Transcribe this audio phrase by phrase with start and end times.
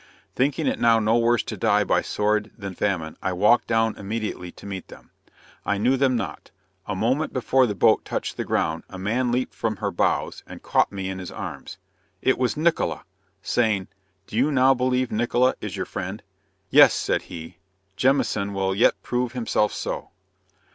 [0.33, 4.51] Thinking it now no worse to die by sword than famine, I walked down immediately
[4.53, 5.11] to meet them.
[5.63, 6.49] I knew them not.
[6.87, 10.63] A moment before the boat touched the ground, a man leaped from her bows and
[10.63, 11.77] caught me in his arms!
[12.19, 13.03] It was Nickola!
[13.43, 13.89] saying,
[14.25, 16.23] "Do you now believe Nickola is your friend?
[16.71, 17.59] yes, said he,
[17.95, 20.09] Jamieson will yet prove himself so."